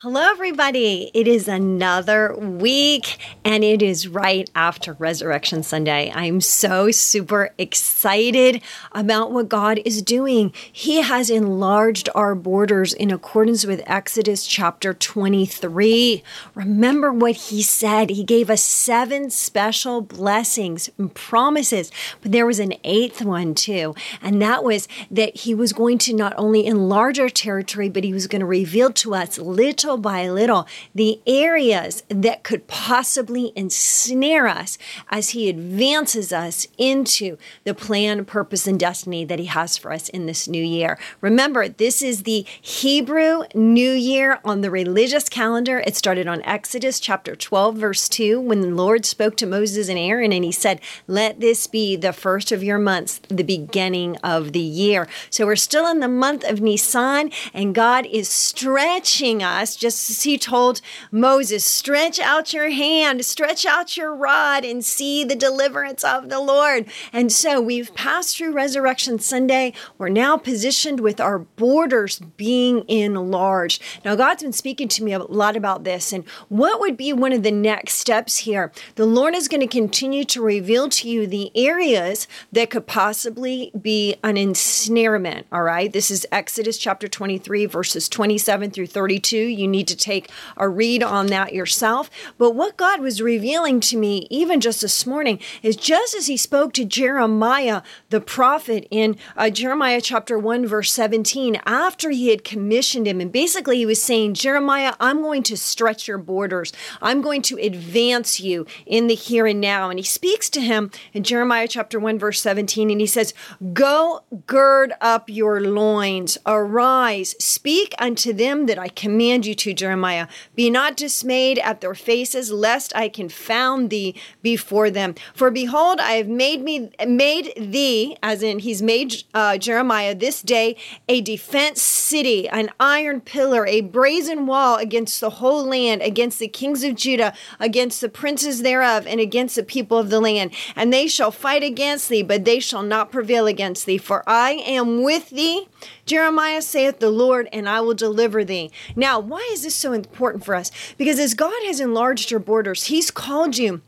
[0.00, 1.10] Hello, everybody.
[1.12, 6.12] It is another week and it is right after Resurrection Sunday.
[6.14, 10.52] I'm so super excited about what God is doing.
[10.72, 16.22] He has enlarged our borders in accordance with Exodus chapter 23.
[16.54, 18.10] Remember what He said.
[18.10, 21.90] He gave us seven special blessings and promises,
[22.22, 23.96] but there was an eighth one too.
[24.22, 28.12] And that was that He was going to not only enlarge our territory, but He
[28.12, 33.54] was going to reveal to us little little by little the areas that could possibly
[33.56, 34.76] ensnare us
[35.08, 40.10] as He advances us into the plan, purpose, and destiny that He has for us
[40.10, 40.98] in this new year.
[41.22, 45.82] Remember, this is the Hebrew New Year on the religious calendar.
[45.86, 49.98] It started on Exodus chapter 12, verse 2, when the Lord spoke to Moses and
[49.98, 54.52] Aaron and He said, Let this be the first of your months, the beginning of
[54.52, 55.08] the year.
[55.30, 60.22] So we're still in the month of Nisan, and God is stretching us just as
[60.24, 66.04] he told Moses, stretch out your hand, stretch out your rod, and see the deliverance
[66.04, 66.86] of the Lord.
[67.12, 69.72] And so we've passed through Resurrection Sunday.
[69.96, 73.82] We're now positioned with our borders being enlarged.
[74.04, 77.32] Now, God's been speaking to me a lot about this and what would be one
[77.32, 78.72] of the next steps here.
[78.96, 83.70] The Lord is going to continue to reveal to you the areas that could possibly
[83.80, 85.46] be an ensnarement.
[85.52, 85.92] All right.
[85.92, 89.36] This is Exodus chapter 23, verses 27 through 32.
[89.36, 92.10] You you need to take a read on that yourself.
[92.38, 96.36] But what God was revealing to me, even just this morning, is just as He
[96.36, 102.44] spoke to Jeremiah, the prophet, in uh, Jeremiah chapter 1, verse 17, after He had
[102.44, 103.20] commissioned him.
[103.20, 107.58] And basically, He was saying, Jeremiah, I'm going to stretch your borders, I'm going to
[107.58, 109.90] advance you in the here and now.
[109.90, 113.34] And He speaks to him in Jeremiah chapter 1, verse 17, and He says,
[113.74, 120.28] Go gird up your loins, arise, speak unto them that I command you to Jeremiah.
[120.54, 125.14] Be not dismayed at their faces, lest I confound thee before them.
[125.34, 130.42] For behold, I have made me made thee, as in he's made uh, Jeremiah this
[130.42, 130.76] day
[131.08, 136.48] a defense city, an iron pillar, a brazen wall against the whole land, against the
[136.48, 140.52] kings of Judah, against the princes thereof, and against the people of the land.
[140.74, 143.98] And they shall fight against thee, but they shall not prevail against thee.
[143.98, 145.68] For I am with thee,
[146.08, 148.70] Jeremiah saith the Lord, and I will deliver thee.
[148.96, 150.70] Now, why is this so important for us?
[150.96, 153.82] Because as God has enlarged your borders, He's called you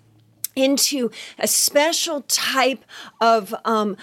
[0.57, 2.85] into a special type
[3.21, 3.97] of um,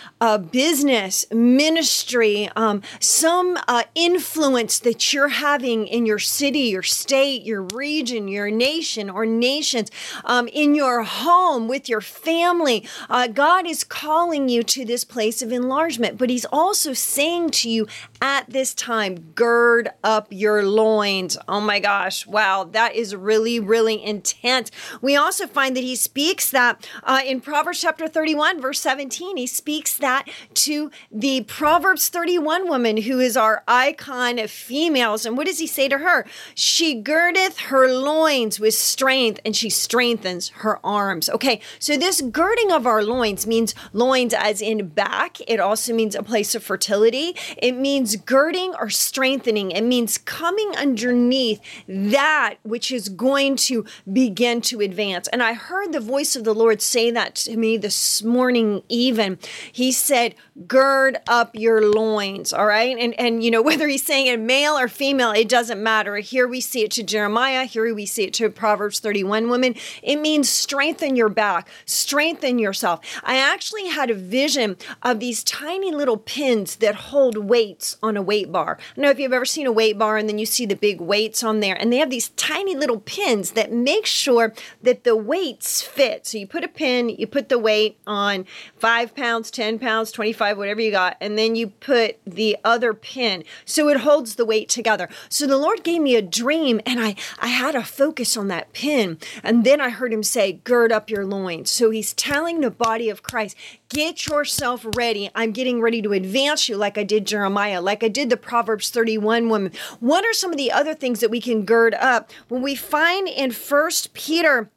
[0.52, 7.64] business, ministry, um, some uh, influence that you're having in your city, your state, your
[7.74, 9.90] region, your nation, or nations,
[10.26, 12.88] um, in your home, with your family.
[13.10, 17.70] Uh, God is calling you to this place of enlargement, but He's also saying to
[17.70, 17.88] you
[18.22, 21.38] at this time, gird up your loins.
[21.48, 24.72] Oh my gosh, wow, that is really, really intense.
[25.02, 29.38] We also find that He speaks speaks that uh, in Proverbs chapter 31, verse 17.
[29.38, 35.26] He speaks that to the Proverbs 31 woman who is our icon of females.
[35.26, 36.28] And what does he say to her?
[36.54, 41.28] She girdeth her loins with strength and she strengthens her arms.
[41.28, 45.38] Okay, so this girding of our loins means loins as in back.
[45.48, 47.36] It also means a place of fertility.
[47.58, 49.72] It means girding or strengthening.
[49.72, 55.28] It means coming underneath that which is going to begin to advance.
[55.30, 58.84] And I heard the voice voice of the Lord say that to me this morning,
[58.90, 59.40] even.
[59.72, 62.98] He said, gird up your loins, all right?
[62.98, 66.18] And, and you know, whether he's saying it male or female, it doesn't matter.
[66.18, 69.76] Here we see it to Jeremiah, here we see it to Proverbs 31 women.
[70.02, 73.02] It means strengthen your back, strengthen yourself.
[73.24, 78.22] I actually had a vision of these tiny little pins that hold weights on a
[78.22, 78.78] weight bar.
[78.96, 81.02] I know if you've ever seen a weight bar and then you see the big
[81.02, 85.16] weights on there, and they have these tiny little pins that make sure that the
[85.16, 86.26] weights fit.
[86.26, 88.46] So you put a pin, you put the weight on
[88.78, 93.44] five pounds, 10 pounds, 25, whatever you got, and then you put the other pin.
[93.66, 95.10] So it holds the weight together.
[95.30, 98.74] So the Lord gave me a dream and I, I had a focus on that
[98.74, 99.18] pin.
[99.44, 101.70] And then I heard him say, gird up your loins.
[101.70, 103.56] So he's telling the body of Christ,
[103.90, 105.30] get yourself ready.
[105.36, 108.90] I'm getting ready to advance you like I did Jeremiah, like I did the Proverbs
[108.90, 109.72] 31 woman.
[110.00, 112.32] What are some of the other things that we can gird up?
[112.48, 114.70] When we find in First Peter,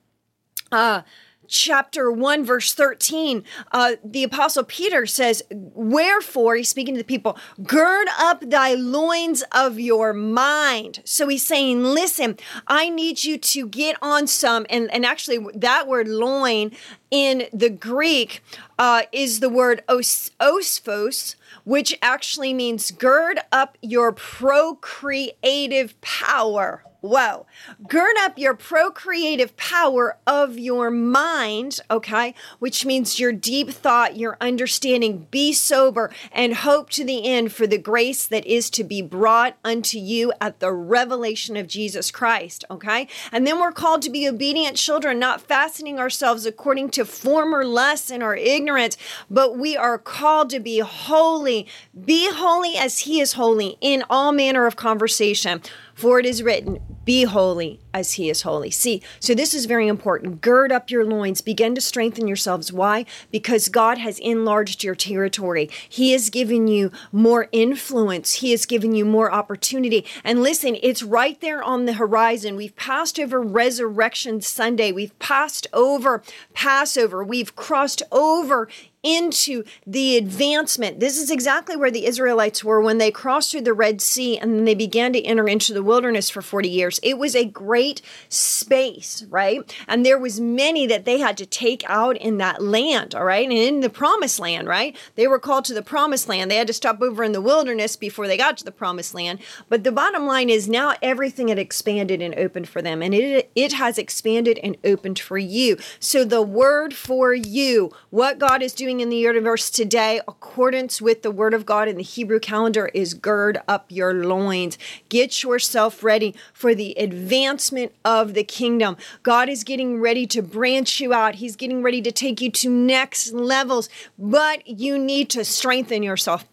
[0.72, 1.02] uh,
[1.50, 7.36] chapter 1, verse 13, uh, the apostle Peter says, Wherefore, he's speaking to the people,
[7.62, 11.00] gird up thy loins of your mind.
[11.04, 15.86] So he's saying, Listen, I need you to get on some, and, and actually, that
[15.86, 16.72] word loin
[17.10, 18.42] in the Greek
[18.78, 26.84] uh, is the word os, osphos, which actually means gird up your procreative power.
[27.00, 27.46] Whoa.
[27.88, 32.34] Gird up your procreative power of your mind, okay?
[32.58, 35.26] Which means your deep thought, your understanding.
[35.30, 39.56] Be sober and hope to the end for the grace that is to be brought
[39.64, 43.08] unto you at the revelation of Jesus Christ, okay?
[43.32, 48.10] And then we're called to be obedient children, not fastening ourselves according to former lusts
[48.10, 48.98] and our ignorance,
[49.30, 51.66] but we are called to be holy.
[52.04, 55.62] Be holy as He is holy in all manner of conversation.
[56.00, 58.70] For it is written, Be holy as he is holy.
[58.70, 60.40] See, so this is very important.
[60.40, 62.72] Gird up your loins, begin to strengthen yourselves.
[62.72, 63.04] Why?
[63.30, 65.68] Because God has enlarged your territory.
[65.88, 70.06] He has given you more influence, He has given you more opportunity.
[70.24, 72.56] And listen, it's right there on the horizon.
[72.56, 76.22] We've passed over Resurrection Sunday, we've passed over
[76.54, 78.68] Passover, we've crossed over
[79.02, 81.00] into the advancement.
[81.00, 84.54] This is exactly where the Israelites were when they crossed through the Red Sea and
[84.54, 87.00] then they began to enter into the wilderness for 40 years.
[87.02, 87.79] It was a great
[88.28, 89.74] space, right?
[89.88, 93.48] And there was many that they had to take out in that land, all right?
[93.48, 94.96] And in the promised land, right?
[95.14, 96.50] They were called to the promised land.
[96.50, 99.40] They had to stop over in the wilderness before they got to the promised land.
[99.68, 103.50] But the bottom line is now everything had expanded and opened for them and it
[103.54, 105.76] it has expanded and opened for you.
[105.98, 111.22] So the word for you, what God is doing in the universe today, accordance with
[111.22, 114.78] the word of God in the Hebrew calendar, is gird up your loins.
[115.08, 117.69] Get yourself ready for the advancement
[118.04, 118.96] of the kingdom.
[119.22, 122.70] God is getting ready to branch you out, He's getting ready to take you to
[122.70, 123.88] next levels,
[124.18, 126.44] but you need to strengthen yourself.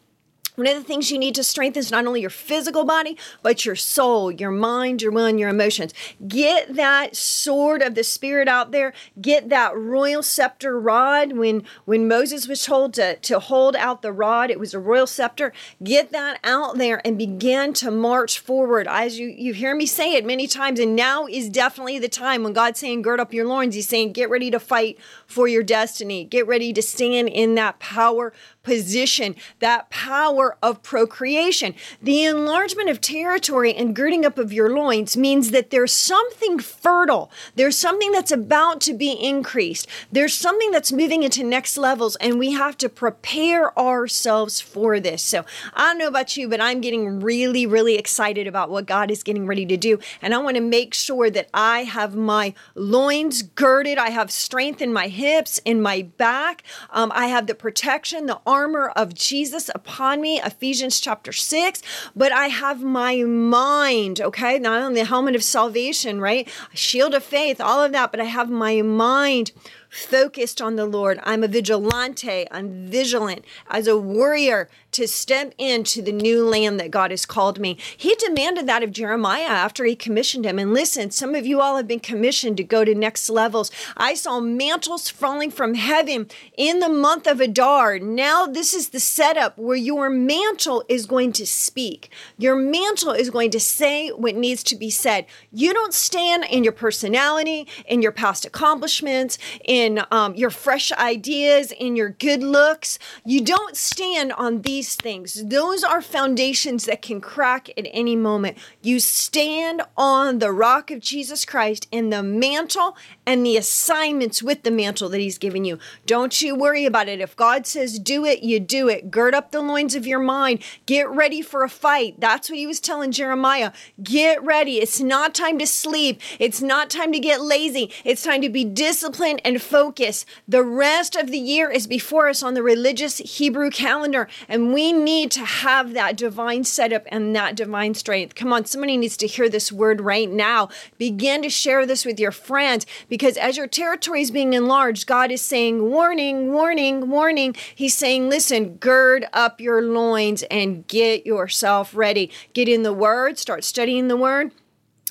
[0.58, 3.64] One of the things you need to strengthen is not only your physical body, but
[3.64, 5.94] your soul, your mind, your will, and your emotions.
[6.28, 8.92] Get that sword of the Spirit out there.
[9.22, 11.34] Get that royal scepter rod.
[11.34, 15.06] When when Moses was told to, to hold out the rod, it was a royal
[15.06, 15.54] scepter.
[15.84, 18.88] Get that out there and begin to march forward.
[18.88, 22.42] As you, you hear me say it many times, and now is definitely the time
[22.42, 23.76] when God's saying, gird up your loins.
[23.76, 26.24] He's saying, get ready to fight for your destiny.
[26.24, 28.34] Get ready to stand in that power
[28.68, 31.74] position, that power of procreation.
[32.02, 37.32] The enlargement of territory and girding up of your loins means that there's something fertile,
[37.56, 42.38] there's something that's about to be increased, there's something that's moving into next levels, and
[42.38, 45.24] we have to prepare ourselves for this.
[45.24, 49.10] So I don't know about you, but I'm getting really, really excited about what God
[49.10, 49.98] is getting ready to do.
[50.22, 54.82] And I want to make sure that I have my loins girded, I have strength
[54.82, 59.14] in my hips, in my back, um, I have the protection, the armor armor of
[59.14, 61.84] Jesus upon me, Ephesians chapter 6,
[62.16, 64.58] but I have my mind, okay?
[64.58, 66.50] Not only the helmet of salvation, right?
[66.74, 69.52] Shield of faith, all of that, but I have my mind
[69.90, 71.20] focused on the Lord.
[71.24, 72.46] I'm a vigilante.
[72.52, 77.60] I'm vigilant as a warrior to step into the new land that God has called
[77.60, 77.78] me.
[77.96, 80.58] He demanded that of Jeremiah after he commissioned him.
[80.58, 83.70] And listen, some of you all have been commissioned to go to next levels.
[83.96, 88.00] I saw mantles falling from heaven in the month of Adar.
[88.00, 92.10] Now, this is the setup where your mantle is going to speak.
[92.38, 95.26] Your mantle is going to say what needs to be said.
[95.52, 101.72] You don't stand in your personality, in your past accomplishments, in um, your fresh ideas,
[101.72, 103.00] in your good looks.
[103.26, 105.44] You don't stand on these things.
[105.46, 108.58] Those are foundations that can crack at any moment.
[108.82, 114.64] You stand on the rock of Jesus Christ and the mantle and the assignments with
[114.64, 115.80] the mantle that He's given you.
[116.06, 117.20] Don't you worry about it.
[117.20, 119.12] If God says do it, you do it.
[119.12, 120.64] Gird up the loins of your mind.
[120.86, 122.20] Get ready for a fight.
[122.20, 123.72] That's what He was telling Jeremiah.
[124.02, 124.80] Get ready.
[124.80, 126.22] It's not time to sleep.
[126.40, 127.92] It's not time to get lazy.
[128.04, 130.26] It's time to be disciplined and focused.
[130.48, 134.28] The rest of the year is before us on the religious Hebrew calendar.
[134.48, 138.36] And we need to have that divine setup and that divine strength.
[138.36, 140.70] Come on, somebody needs to hear this word right now.
[140.98, 145.32] Begin to share this with your friends because as your territory is being enlarged, God
[145.32, 147.56] is saying, warning, warning, warning.
[147.76, 152.32] He's saying, listen, gird up your loins and get yourself ready.
[152.54, 154.52] Get in the word, start studying the word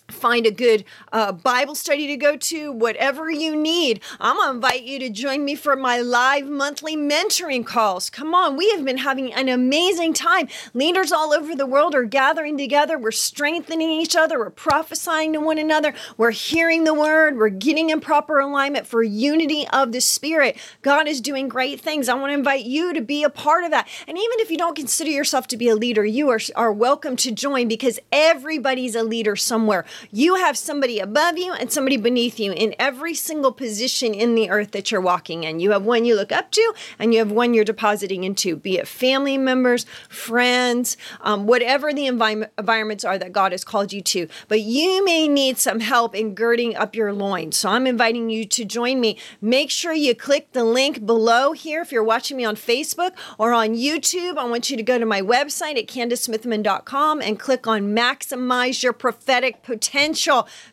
[0.09, 4.01] find a good uh, Bible study to go to, whatever you need.
[4.21, 8.11] I'm going to invite you to join me for my live monthly mentoring calls.
[8.11, 10.49] Come on, we have been having an amazing time.
[10.75, 12.99] Leaders all over the world are gathering together.
[12.99, 14.39] We're strengthening each other.
[14.39, 15.95] We're prophesying to one another.
[16.17, 17.37] We're hearing the word.
[17.37, 20.57] We're getting in proper alignment for unity of the Spirit.
[20.83, 22.09] God is doing great things.
[22.09, 23.89] I want to invite you to be a part of that.
[24.07, 27.17] And even if you don't consider yourself to be a leader, you are, are welcome
[27.17, 29.85] to join because everybody's a leader somewhere.
[30.11, 34.51] You have somebody above you and somebody beneath you in every single position in the
[34.51, 35.61] earth that you're walking in.
[35.61, 38.79] You have one you look up to, and you have one you're depositing into, be
[38.79, 44.03] it family members, friends, um, whatever the envi- environments are that God has called you
[44.03, 44.29] to.
[44.49, 47.57] But you may need some help in girding up your loins.
[47.57, 49.19] So I'm inviting you to join me.
[49.41, 53.53] Make sure you click the link below here if you're watching me on Facebook or
[53.53, 54.37] on YouTube.
[54.37, 58.93] I want you to go to my website at CandiceSmithyman.com and click on Maximize Your
[58.93, 59.86] Prophetic Potential.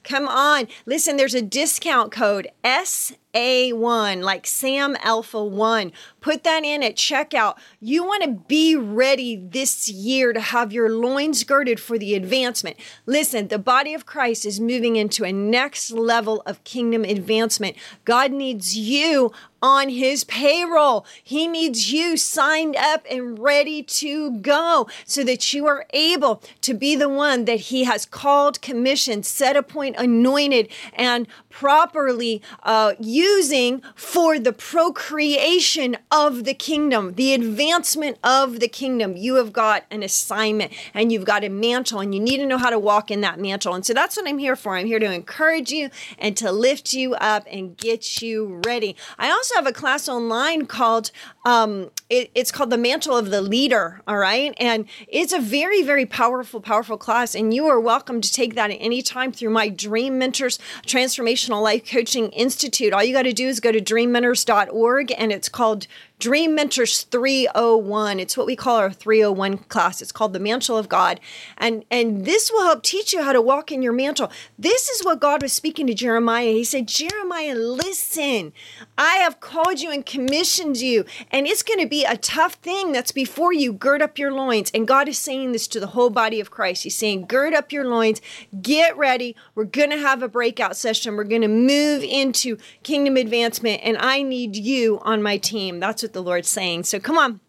[0.03, 0.67] Come on.
[0.85, 5.91] Listen, there's a discount code S a1, like Sam Alpha 1.
[6.21, 7.57] Put that in at checkout.
[7.79, 12.77] You want to be ready this year to have your loins girded for the advancement.
[13.05, 17.75] Listen, the body of Christ is moving into a next level of kingdom advancement.
[18.05, 19.31] God needs you
[19.63, 21.05] on his payroll.
[21.23, 26.73] He needs you signed up and ready to go so that you are able to
[26.73, 33.81] be the one that he has called, commissioned, set appoint, anointed, and properly uh, using
[33.95, 39.15] for the procreation of the kingdom, the advancement of the kingdom.
[39.15, 42.57] You have got an assignment and you've got a mantle, and you need to know
[42.57, 43.73] how to walk in that mantle.
[43.73, 44.75] And so that's what I'm here for.
[44.75, 45.89] I'm here to encourage you
[46.19, 48.95] and to lift you up and get you ready.
[49.17, 51.11] I also have a class online called
[51.45, 55.81] um, it, it's called the mantle of the leader all right and it's a very
[55.81, 59.49] very powerful powerful class and you are welcome to take that at any time through
[59.49, 63.79] my dream mentors transformational life coaching institute all you got to do is go to
[63.79, 65.87] dreammentors.org and it's called
[66.23, 68.17] Dream Mentors 301.
[68.17, 70.01] It's what we call our 301 class.
[70.01, 71.19] It's called the Mantle of God.
[71.57, 74.31] And, and this will help teach you how to walk in your mantle.
[74.57, 76.53] This is what God was speaking to Jeremiah.
[76.53, 78.53] He said, Jeremiah, listen,
[78.97, 82.93] I have called you and commissioned you, and it's going to be a tough thing
[82.93, 83.73] that's before you.
[83.73, 84.71] Gird up your loins.
[84.73, 86.83] And God is saying this to the whole body of Christ.
[86.83, 88.21] He's saying, Gird up your loins,
[88.61, 89.35] get ready.
[89.55, 91.17] We're going to have a breakout session.
[91.17, 95.81] We're going to move into kingdom advancement, and I need you on my team.
[95.81, 96.83] That's what the Lord's saying.
[96.83, 97.39] So come on.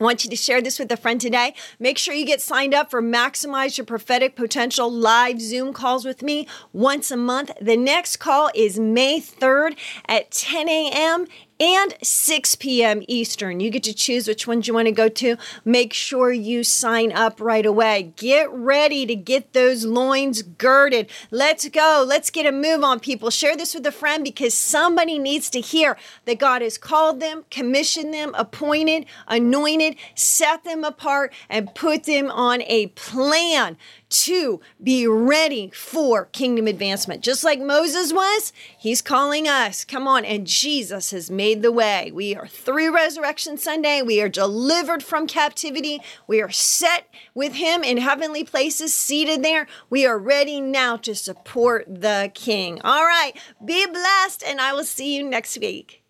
[0.00, 1.54] I want you to share this with a friend today.
[1.78, 6.20] Make sure you get signed up for Maximize Your Prophetic Potential live Zoom calls with
[6.20, 7.52] me once a month.
[7.60, 9.78] The next call is May 3rd
[10.08, 11.26] at 10 a.m
[11.60, 13.02] and 6 p.m.
[13.06, 13.60] Eastern.
[13.60, 15.36] You get to choose which ones you want to go to.
[15.64, 18.12] Make sure you sign up right away.
[18.16, 21.10] Get ready to get those loins girded.
[21.30, 22.04] Let's go.
[22.06, 23.30] Let's get a move on, people.
[23.30, 27.44] Share this with a friend because somebody needs to hear that God has called them,
[27.50, 33.76] commissioned them, appointed, anointed, set them apart, and put them on a plan
[34.14, 37.20] to be ready for kingdom advancement.
[37.20, 39.84] Just like Moses was, he's calling us.
[39.84, 40.24] Come on.
[40.24, 42.12] And Jesus has made the way.
[42.14, 44.02] We are through Resurrection Sunday.
[44.02, 46.00] We are delivered from captivity.
[46.28, 49.66] We are set with him in heavenly places, seated there.
[49.90, 52.80] We are ready now to support the King.
[52.82, 53.32] All right.
[53.64, 56.03] Be blessed, and I will see you next week.